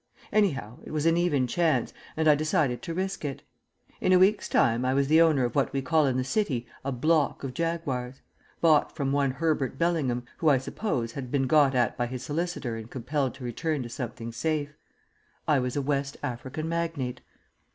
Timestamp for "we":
5.73-5.83